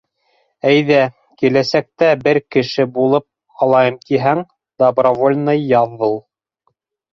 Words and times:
Әйҙә, 0.69 1.01
киләсәктә 1.41 2.09
бер 2.23 2.39
кеше 2.55 2.87
булып 2.97 3.27
алайым 3.67 4.01
тиһәң, 4.09 4.43
добровольный 4.87 5.63
яҙыл. 5.77 6.21